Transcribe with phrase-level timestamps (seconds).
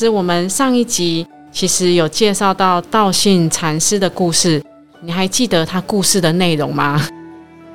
[0.00, 4.62] 师，我们上一集其实有介绍到道信禅师的故事，
[5.02, 7.06] 你还记得他故事的内容吗？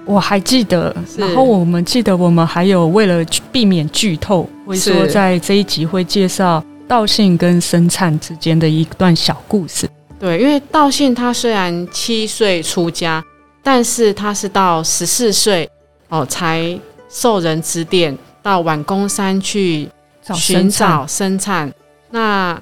[0.06, 9.88] 我还记得，然后我们记得我们还有为了避免剧透，会说在这一集会介绍道信跟生灿之间的一段小故事。
[10.20, 13.24] 对，因为道信他虽然七岁出家，
[13.62, 15.70] 但是他是到十四岁
[16.10, 16.76] 哦才
[17.08, 19.88] 受人指点到晚公山去
[20.34, 21.72] 寻找生灿。
[22.16, 22.58] 那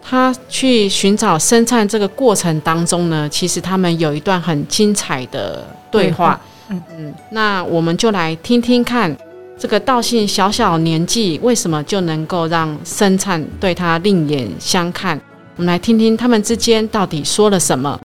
[0.00, 6.40] 他去寻找生灿这个过程当中呢，其实他们有一段很精彩的对话。
[6.70, 9.14] 嗯嗯，那我们就来听听看，
[9.58, 15.20] 这个道信小小年纪为什么就能够让生灿对他另眼相看？
[15.56, 18.00] 我们来听听他们之间到底说了什么。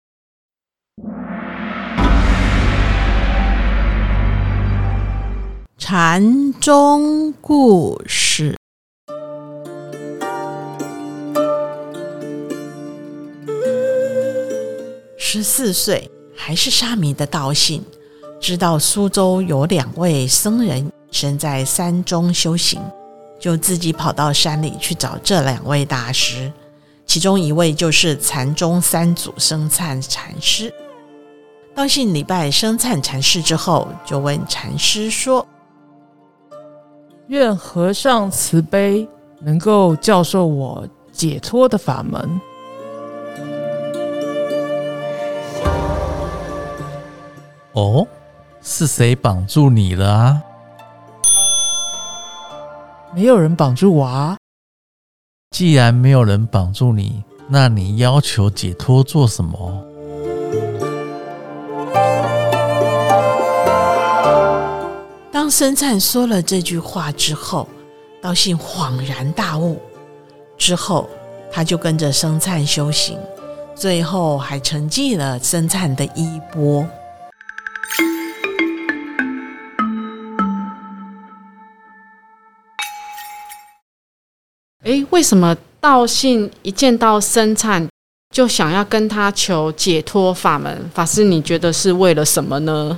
[5.77, 8.60] 禅宗故事。
[15.33, 17.81] 十四岁还是沙弥的道信，
[18.37, 22.81] 知道苏州有两位僧人身在山中修行，
[23.39, 26.51] 就自己跑到山里去找这两位大师。
[27.05, 30.69] 其中一位就是禅宗三祖生灿禅师。
[31.73, 35.47] 道信礼拜生灿禅师之后，就问禅师说
[37.27, 39.07] ：“愿和尚慈悲，
[39.39, 42.29] 能够教授我解脱的法门。”
[47.73, 48.05] 哦，
[48.61, 50.41] 是谁绑住你了啊？
[53.15, 54.37] 没有人绑住我啊。
[55.51, 59.85] 既然没有人绑住你，那你要求解脱做什么？
[65.31, 67.67] 当生灿说了这句话之后，
[68.21, 69.81] 道信恍然大悟。
[70.57, 71.09] 之后，
[71.51, 73.17] 他就跟着生灿修行，
[73.75, 76.85] 最后还承继了生灿的衣钵。
[85.11, 87.87] 为什么道信一见到生产
[88.33, 90.89] 就想要跟他求解脱法门？
[90.93, 92.97] 法师，你觉得是为了什么呢？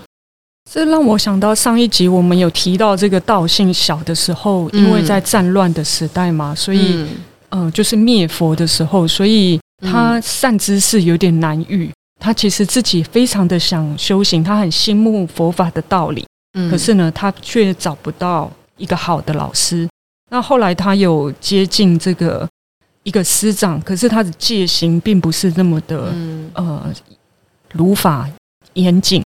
[0.71, 7.05] 这让我想到上一集我们有提到这个道信小的时候，因为在战乱的时代嘛，所以
[7.49, 11.91] 嗯，就是灭佛的时候，所以他善知识有点难遇。
[12.19, 16.25] 他其实自己非常的想修行，他很心目佛法的道理，
[16.71, 19.89] 可是呢，他却找不到一个好的老师。
[20.33, 22.49] 那后来他有接近这个
[23.03, 26.11] 一个师长，可是他的戒行并不是那么的
[26.55, 26.91] 呃
[27.71, 28.27] 如法
[28.73, 29.23] 严谨，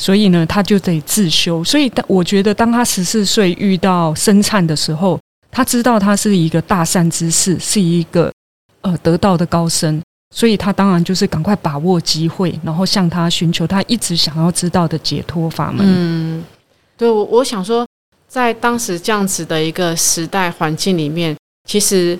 [0.00, 1.62] 所以呢，他就得自修。
[1.62, 5.20] 所以，我觉得当他十四岁遇到生灿的时候，
[5.50, 8.32] 他知道他是一个大善之士，是一个
[8.80, 10.00] 呃得道的高僧，
[10.34, 15.84] 所以他当然就是赶快把握机会，然后向他寻求他一直想要知道的解脱法门。
[15.86, 16.42] 嗯，
[16.96, 17.86] 对，我我想说。
[18.28, 21.34] 在当时这样子的一个时代环境里面，
[21.66, 22.18] 其实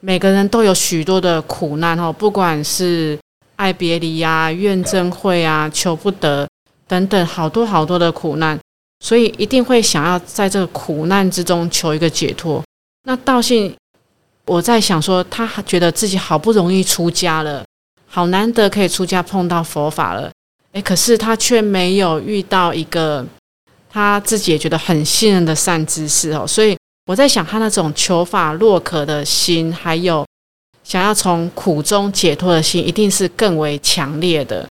[0.00, 3.18] 每个人都有许多的苦难哦，不管是
[3.56, 6.48] 爱别离呀、怨憎会啊、求不得
[6.88, 8.58] 等等，好多好多的苦难，
[9.04, 12.64] 所以一定会想要在这个苦难之中求一个解脱。
[13.04, 13.76] 那道信，
[14.46, 17.62] 我在想说，他觉得自己好不容易出家了，
[18.06, 20.32] 好难得可以出家碰到佛法了，
[20.72, 23.26] 诶，可是他却没有遇到一个。
[23.92, 26.76] 他自己也觉得很信任的善知识哦，所以
[27.06, 30.24] 我在想，他那种求法若渴的心，还有
[30.84, 34.66] 想要从苦中解脱的心，一定是更为强烈的。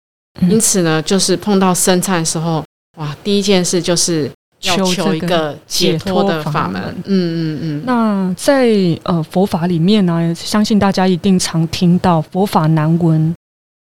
[0.48, 2.64] 因此呢，就是碰到生产的时候，
[2.96, 4.30] 哇，第一件事就是
[4.62, 6.80] 要求一个解脱的法门。
[7.04, 7.82] 嗯嗯嗯。
[7.84, 8.70] 那在
[9.02, 13.34] 呃佛法里面呢，相信大家一定常听到佛法难闻，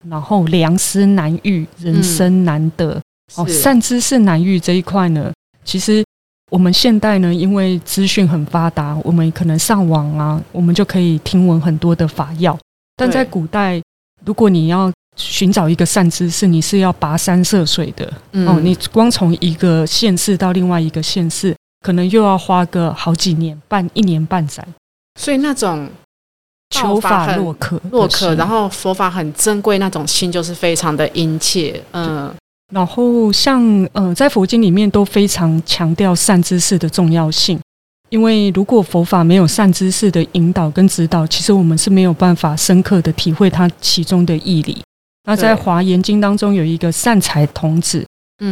[0.10, 3.00] 然后良师难遇，人生难得。
[3.36, 5.32] 哦，善知识难遇这一块呢，
[5.64, 6.04] 其实
[6.52, 12.58] 我们现代呢，因为资讯很发达，我们可能上网啊，我们就可以听闻很多的法要。
[12.96, 13.82] 但在古代，
[14.26, 18.06] 如果你要寻找一个善知识，你是要跋山涉水的
[18.46, 18.60] 哦。
[18.62, 21.56] 你光从一个县市到另外一个县市，
[21.86, 24.66] 可能又要花个好几年半，一年半载。
[25.20, 25.90] 所以那种
[26.70, 31.82] 求法洛克洛克，然后佛法很珍贵那种心，就是非常的殷切。
[31.92, 32.34] 嗯，
[32.72, 33.62] 然后像
[33.94, 37.60] 呃，在佛经里面都非常强调善知识的重要性，
[38.10, 44.82] 因为如果佛法没有善知识的引导跟指导，其实我们是没有办法深刻的体会它其中的义理。
[45.26, 48.06] 那在华严经当中有一个善财童子，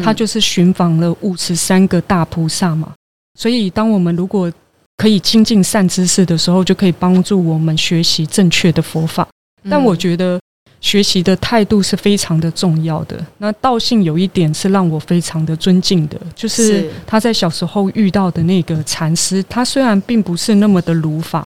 [0.03, 2.93] 他就是寻访了五十三个大菩萨嘛，
[3.39, 4.51] 所以当我们如果
[4.97, 9.27] 可以精进善知识的时候，就可以帮助我们学习正确的佛法。
[9.69, 10.39] 但我觉得
[10.81, 13.25] 学习的态度是非常的重要的。
[13.39, 21.43] 那道信有一点是让我非常的尊敬的，就是他在小时候遇到的那个禅师，他虽然并不是那么的儒法，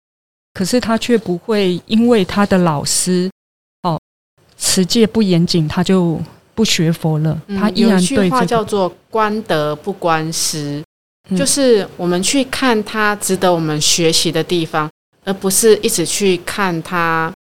[0.53, 3.29] 可是他却不会因为他的老师
[3.83, 3.99] 哦
[4.57, 6.21] 持戒不严谨，他就
[6.53, 7.41] 不学佛了。
[7.57, 10.83] 他依然对话叫做“观德不观师”。
[11.37, 14.89] 就是我们去看他值得我们学习的地方，
[15.23, 17.31] 而不是一直去看他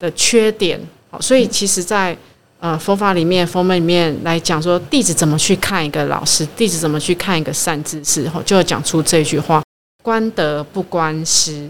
[0.00, 0.80] 的缺点。
[1.20, 2.16] 所以其实，在
[2.60, 9.62] 呃佛法里面、佛门里面来讲，说弟子怎么去看一个老师，弟子怎么去看一个善知识，后就要讲出这句话：
[10.02, 11.68] 观德不观师。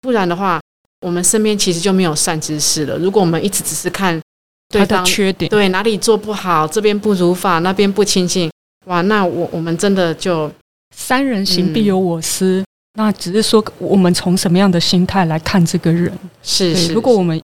[0.00, 0.60] 不然的话，
[1.06, 2.96] 我们身边其实就没有善知识了。
[2.98, 4.20] 如果我们一直只是看
[4.68, 8.50] 他的缺点，对哪里做不好，这边不如法，那边不清净，
[8.86, 10.50] 哇，那我我们真的就。
[10.92, 16.12] 三人行必有我师，那只是说我们从什么样的心态来看这个人
[16.42, 16.92] 是是。
[16.92, 17.40] 如果我们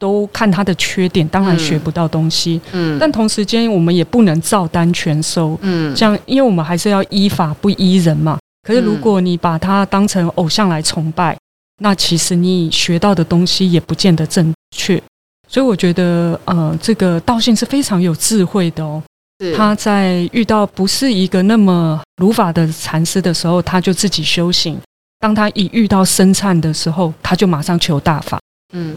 [0.00, 2.60] 都看他的缺点，当然学不到东西。
[2.72, 2.98] 嗯。
[2.98, 5.56] 但同时间，我们也不能照单全收。
[5.60, 5.94] 嗯。
[5.94, 8.38] 这样，因为我们还是要依法不依人嘛。
[8.66, 11.36] 可是，如果你把他当成偶像来崇拜，
[11.82, 15.00] 那其实你学到的东西也不见得正确。
[15.46, 19.02] 所以，我觉得，呃，这个道信是非常有智慧的哦。
[19.56, 24.76] 他在遇到不是一个那么如法的禅师的时候，他就自己修行；
[25.18, 28.38] 当他一遇到生忏的时候，他就马上求大法。
[28.74, 28.94] 嗯，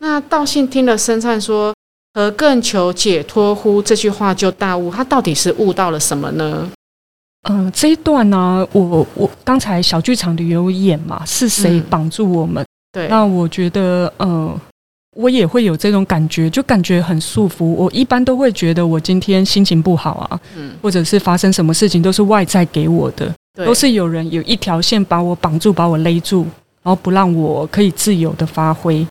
[0.00, 1.72] 那道信听了生忏说
[2.14, 6.68] “何更求解脱乎”这句话就大悟，他到底是悟到了什么呢？
[7.48, 12.64] 嗯，这一段呢，我我刚才小剧场里有演嘛，是谁绑住我们？
[12.92, 14.58] 对，那我觉得，嗯。
[15.16, 17.64] 我也会有这种感觉，就感觉很束缚。
[17.64, 23.34] 我一般都会觉得我今天心情不好啊，嗯，或者是发生什么事情都是外在给我的，
[23.66, 26.44] 都是有人有一条线把我绑住，把我勒住，
[26.84, 29.04] 然后不让我可以自由的发挥。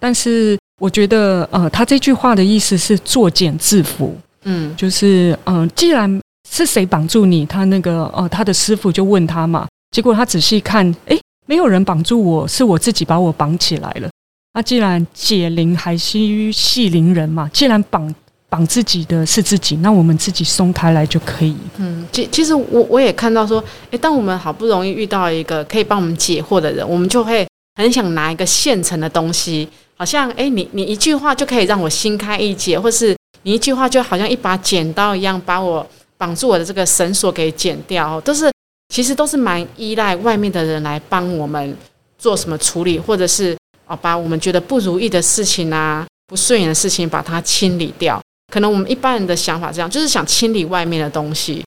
[0.00, 4.10] 但是我觉得，呃，他这句话的意思是作茧自缚，
[4.44, 6.20] 嗯，就是嗯，既然
[6.50, 11.16] 是谁绑住你，他那个呃，他的师傅就问他嘛，结果他仔细看，哎，
[11.46, 14.08] 没有人绑住我，是我自己把我绑起来了。
[14.54, 18.12] 那既然解铃还须系铃人嘛，既然绑
[18.48, 21.54] 绑自己的是自己，那我们自己松开来就可以。
[21.76, 27.46] 嗯，其其实我我也看到说，诶，当我们好不容易遇到一个可以帮我们解惑的人，我们就会
[27.82, 35.86] 很想拿一个现成的东西，好像诶，你你一句话就可以让我心开一解，或是你一句话就好像一把剪刀一样，把我
[36.16, 38.50] 绑住我的这个绳索给剪掉，都是
[38.94, 41.76] 其实都是蛮依赖外面的人来帮我们
[42.18, 43.56] 做什么处理，或者是。
[43.92, 48.22] 哦，把我们觉得不如意的事情啊，不顺眼的事情，把它清理掉。
[48.52, 51.60] 可能我们一般人的想法这样，就是想清理外面的东西。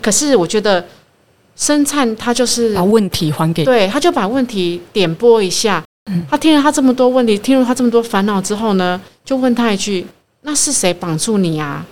[0.00, 0.82] 可是我觉得
[1.56, 5.82] 生灿他就是把问题还给对，他就把问题点拨一下。
[6.30, 10.06] 他听了他这么多问题，听了他这么多烦恼之后呢，就问他一句
[10.42, 11.84] ：“那是谁绑住你啊？”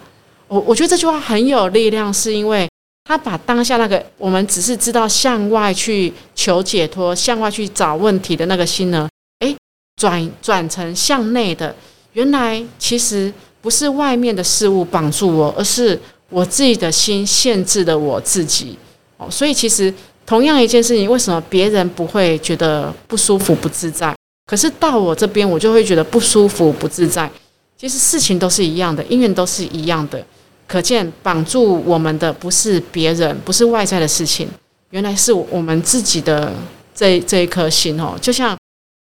[0.46, 2.68] 我我觉得这句话很有力量，是因为
[3.04, 9.08] 他把当下那个我们只是知道向外去求解脱、向外去找问题的那个心呢。
[9.40, 9.56] 诶
[10.00, 11.74] 转转成向内的，
[12.12, 18.78] 原来其实不是外面的事物绑住我，而是我自己的心限制了我自己。
[19.16, 19.92] 哦，所以其实
[20.26, 24.14] 同样一件事情，为什么别人不会觉得不舒服、不自在，
[24.46, 27.30] 可是到我这边，我就会觉得不舒服、不自在？
[27.76, 30.24] 其实事情都是一样的，因缘都是一样的。
[30.66, 34.48] 可见绑住我们的不是别人，不是外在的事情，
[34.90, 36.52] 原来是我们自己的
[36.94, 38.56] 这这一颗心哦，就像。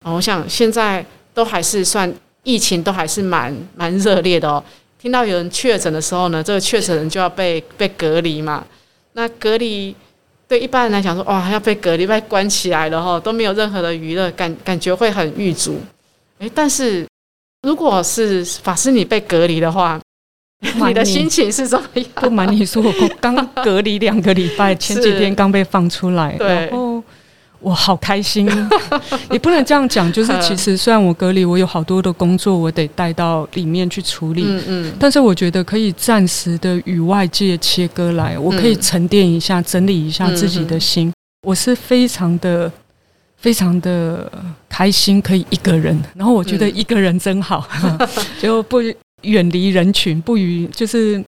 [0.06, 4.62] 我想现在都还是算疫情，都还是蛮蛮热烈的哦。
[5.00, 8.62] 听到有人确诊的时候呢，这个确诊人就要被被隔离嘛。
[9.14, 9.94] 那隔离
[10.47, 15.80] 对一般人来讲说，哇，还要被隔离，被关起来了哈，都没有任何的娱乐，感感觉会很郁卒。
[16.40, 17.06] 诶，但是
[17.62, 20.00] 如果是法师你被隔离的话，
[20.61, 22.04] 你的心情是怎么样？
[22.16, 26.93] 不瞒你说，我刚隔离两个礼拜， 前几天刚被放出来，然后。
[27.64, 28.47] 我好开心，
[29.33, 30.12] 也不能这样讲。
[30.12, 34.44] 就是其实虽然我隔离，我有好多的工作，我得带到里面去处理。
[34.47, 34.92] 嗯嗯。
[35.00, 41.11] 但是我觉得可以暂时的与外界切割来，我可以沉淀一下，整理一下自己的心。
[41.47, 42.71] 我是非常的、
[43.38, 44.30] 非常的
[44.68, 45.99] 开心，可以一个人。
[46.14, 47.66] 然后我觉得一个人真好，
[48.38, 48.83] 就不
[49.23, 51.25] 远离人群，不与就是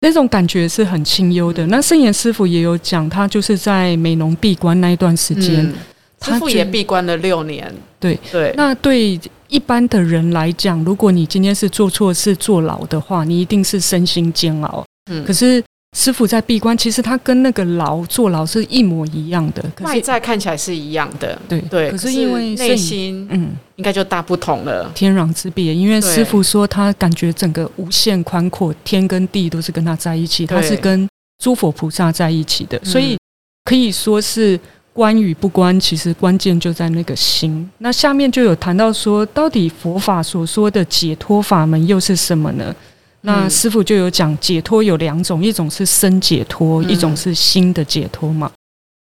[0.00, 1.66] 那种感觉是很清幽的。
[1.66, 5.64] 那圣严师傅也有讲，他就是在美浓闭关那一段时间，
[6.22, 7.72] 师傅也闭关了六年。
[7.98, 14.84] 对对，那对一般的人来讲，如果你今天是做错事坐牢的话，你一定是身心煎熬。
[15.10, 15.62] 嗯，可是。
[15.96, 21.90] 师傅在闭关，其实他跟那个牢坐牢是一模一样的，外在看起来是一样的，对对。
[21.90, 25.74] 可是因为内心，嗯，应该就大不同了，天壤之别。
[25.74, 31.08] 因为师傅说他感觉整个无限宽阔，天跟地都是跟他在一起，他是跟
[31.42, 33.18] 诸佛菩萨在一起的，所以
[33.64, 34.58] 可以说是
[34.92, 37.68] 关与不关，其实关键就在那个心。
[37.78, 42.72] 那下面就有谈到说，到底佛法所说的解脱法门又是什么呢？
[43.22, 48.50] 那师傅就有讲解脱有两种，一种是身解脱，一种是心的解脱嘛。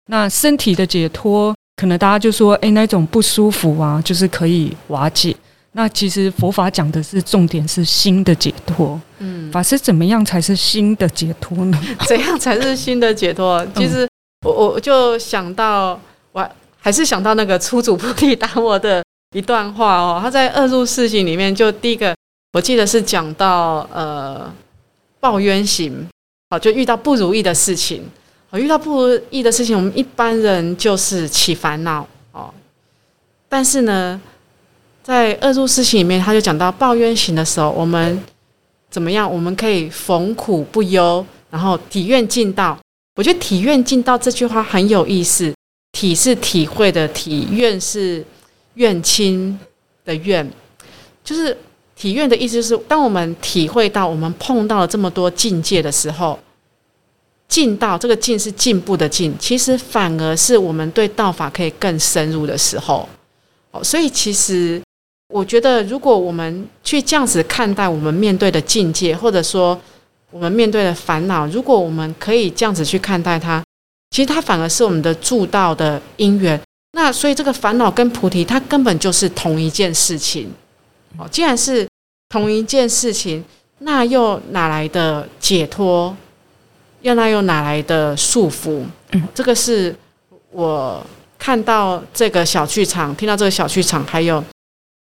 [0.09, 5.37] 那身体的解脱，可能大家就说，哎，那种不舒服啊，就是可以瓦解。
[5.73, 8.99] 那其实佛法讲的是重点是心的解脱。
[9.19, 11.79] 嗯，法师怎么样才是心的解脱呢？
[12.09, 13.67] 怎样才是心的解脱？
[13.77, 14.09] 其实
[14.47, 16.01] 我我就想到，
[16.33, 19.05] 我还是想到那个初祖菩提达摩的
[19.35, 22.15] 一段话哦，他在《二入四行》里面就第一个。
[22.53, 24.51] 我记得是讲到呃
[25.21, 26.09] 抱怨行，
[26.49, 28.03] 好就遇到不如意的事情，
[28.49, 32.53] 好遇到不如意的事情，我们一般人就是起烦恼哦。
[33.47, 34.19] 但是呢，
[35.03, 38.23] 在恶入事情里面，他就讲到抱怨行的时候，我们
[38.89, 39.31] 怎么样？
[39.31, 42.79] 我们可以逢苦不忧，然后体愿尽道。
[43.17, 45.53] 我觉得体愿尽道这句话很有意思，
[45.93, 48.25] 体是体会的体，愿是
[48.75, 49.59] 愿亲
[50.07, 50.51] 的愿，
[51.23, 51.55] 就是。
[51.97, 56.39] 体愿的意思是，当我们体会到我们碰到了这么多境界的时候，
[57.49, 63.09] 进道这个进是进步的进，其实反而是我们对道法可以更深入的时候。
[63.71, 64.81] 哦，所以其实
[65.33, 69.81] 我觉得，如果我们去这样子看待我们面对的境界，或者说
[70.31, 73.65] 我们面对的烦恼，如果我们可以这样子去看待它，
[74.11, 76.61] 其实它反而是我们的助道的因缘。
[76.93, 80.53] 那所以这个烦恼跟菩提，它根本就是同一件事情。
[81.19, 81.87] 哦，既然是
[82.29, 83.45] 同一件事情，
[83.79, 86.17] 那又哪来的解脱？
[87.03, 88.85] 又那又哪来的束缚？
[89.13, 89.95] 嗯，这个是
[90.51, 91.05] 我
[91.39, 94.43] 看到这个小剧场，听到这个小剧场，还有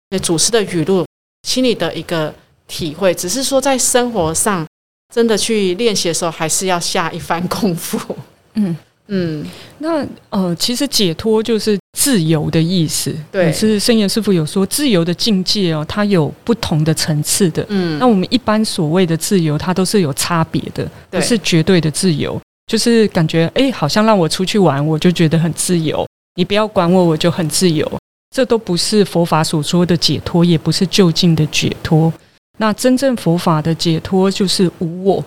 [0.09, 1.05] 那祖师的语录，
[1.47, 2.33] 心里的一个
[2.67, 3.13] 体会。
[3.13, 4.67] 只是说，在生活上
[5.13, 7.99] 真的去练习的时候，还是要下一番功夫。
[8.55, 8.75] 嗯。
[9.07, 9.45] 嗯，
[9.79, 13.13] 那呃，其实解脱就是自由的意思。
[13.31, 17.65] 对，是圣严师傅有说，自由的境界哦，它有不同的层次的。
[17.69, 22.39] 嗯，那我们一般所谓的自由，它都是有差别的，不是绝对的自由。
[22.71, 26.05] 就是感觉哎，好像让我出去玩，我就觉得很自由；
[26.35, 27.89] 你不要管我，我就很自由。
[28.33, 32.11] 这都不是佛法所说的解脱，也不是就近的解脱。
[32.57, 35.23] 那真正佛法的解脱，就是无我。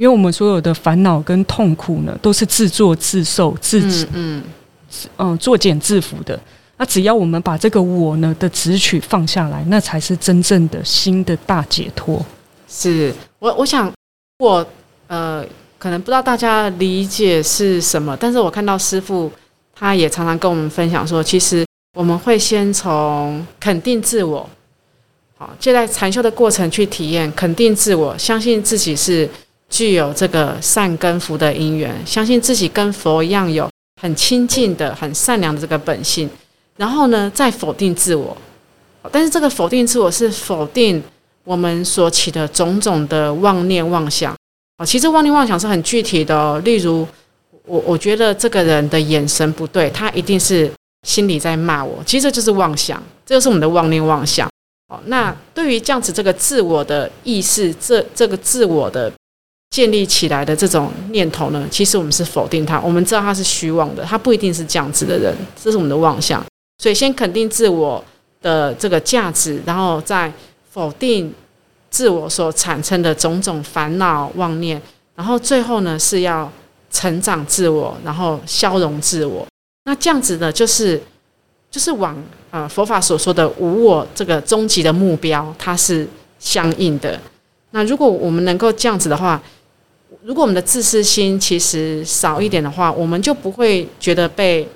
[0.00, 3.78] 因为我们所有的烦恼跟痛苦呢，都是自作自受、自
[4.14, 4.42] 嗯
[5.18, 6.40] 嗯作茧自缚的。
[6.78, 12.24] 那只要我们把这个我呢的执取放下来，那才是真正的新的大解脱。
[12.66, 13.92] 是我我想
[14.38, 14.66] 我
[15.06, 15.44] 呃，
[15.78, 19.30] 可能不知道大家理解是什么，但是我看到师傅
[19.74, 21.66] 他也常常跟我们分享说，其实
[21.98, 24.48] 我们会先从肯定自我，
[25.36, 29.28] 好，借在禅修的过程去体验肯定自我，相信自己是。
[29.70, 33.70] 具有这个善根福的因缘，相信自己跟佛一样有
[34.02, 36.28] 很亲近的、很善良的这个本性，
[36.76, 38.36] 然后呢，再否定自我。
[39.12, 41.02] 但是这个否定自我是否定
[41.44, 44.34] 我们所起的种种的妄念妄想。
[44.78, 46.58] 哦，其实妄念妄想是很具体的。
[46.60, 47.06] 例如，
[47.64, 50.70] 我我觉得这个人的眼神不对，他一定是
[51.06, 52.02] 心里在骂我。
[52.04, 54.48] 其实这就是妄想，这就是我们的妄念妄想。
[54.88, 59.10] 哦，那对于这样子这个自我的意识，这这个自我的。
[59.70, 62.80] 建立起来的这种念头呢，其实我们是否定它。
[62.80, 66.44] 我们知道它是虚妄的，它不一定是这样子的人，这是我们的妄想。
[66.82, 68.04] 所以先肯定自我
[68.42, 70.32] 的这个价值，然后再
[70.70, 71.32] 否定
[71.88, 74.80] 自我所产生的种种烦恼妄念，
[75.14, 76.50] 然后最后呢是要
[76.90, 79.46] 成长自我，然后消融自我。
[79.84, 81.00] 那这样子呢，就是
[81.70, 86.08] 就是往呃佛法所说的无我这个终极的目标，它是
[86.40, 87.20] 相应的。
[87.70, 89.40] 那如果我们能够这样子的话，
[90.22, 94.68] 如果我们的自私心其实少一点的话，我们就不会觉得被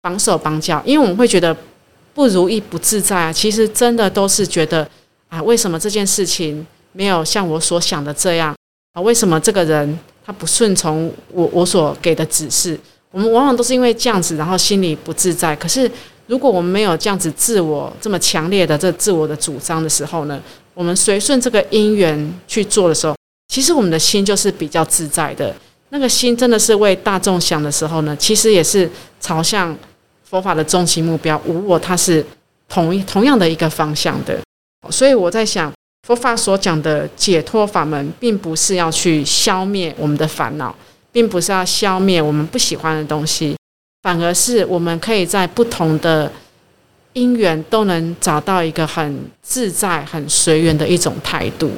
[0.00, 1.56] 绑手绑脚，因为我们会觉得
[2.14, 3.32] 不如意、不自在啊。
[3.32, 4.88] 其实真的都是觉得
[5.28, 8.54] 啊，为什么这件事情没有像我所想的这样
[8.92, 9.02] 啊？
[9.02, 12.78] 为什么这个人他不顺从我我所给的指示？
[13.10, 15.54] 我们往往都是因为这样子，然后心里不自在。
[15.56, 15.90] 可是
[16.28, 20.40] 如果我们没有这样子自我这么强烈的这自我的主张的时候呢，
[20.74, 23.16] 我们随顺这个因缘去做的时候，
[23.50, 25.52] 其实我们的心就是比较自在的。
[25.88, 28.88] 那个心真的是为大众想的时候呢，其实也是
[29.20, 29.76] 朝向
[30.22, 32.24] 佛法的终极目标无我，它是
[32.68, 34.38] 同一同样的一个方向的。
[34.88, 35.72] 所以我在想，
[36.06, 40.72] 佛法所讲的解脱法门，并不是要去消灭我们的烦恼，
[41.10, 43.56] 并不是要消灭我们不喜欢的东西。
[44.02, 46.30] 反而是我们可以在不同的
[47.14, 51.68] 因缘都能找到一个很自在、很随缘的一种态度。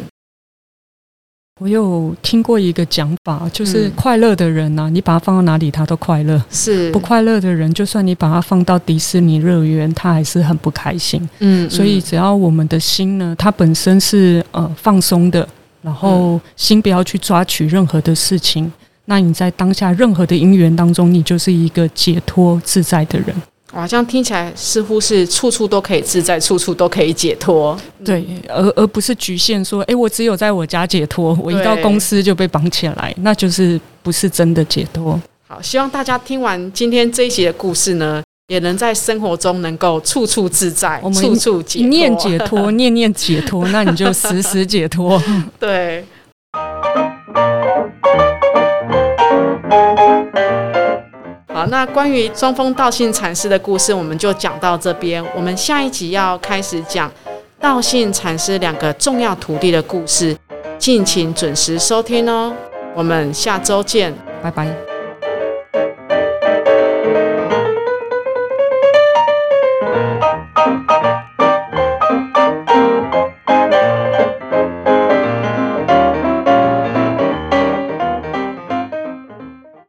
[1.63, 11.29] 我有听过一个讲法，就是快乐的人呢，你把他放到哪里，他都快乐；是不快乐的人，就算你把他放到迪士尼乐园，他还是很不开心。
[11.39, 15.49] 嗯，所以只要我们的心呢，它本身是呃放松的，
[15.83, 18.73] 然后心不要去抓取任何的事情。
[19.05, 23.29] 那你在当下任何的因缘当中，你就是一个解脱自在的人。
[23.73, 27.75] 哇，这样听起来似乎是处处都可以自在，处处都可以解脱。
[28.05, 35.19] 对，而而不是局限说，哎，我只有在我家解脱，我一到公司就被绑起来，那就是不是真的解脱。
[35.49, 45.23] 好，希望大家听完今天这一集的故事呢，也能在生活中能够处处自在，处处解一念解脱， 念念解脱，那你就时时解脱。
[45.59, 46.05] 对。
[51.73, 55.25] 那关于中峰道信禅师的故事，我们就讲到这边。
[55.35, 57.11] 我们下一集要开始讲
[57.59, 60.37] 道信禅师两个重要徒弟的故事，
[60.77, 62.53] 敬请准时收听哦。
[62.95, 64.92] 我们下周见，拜拜。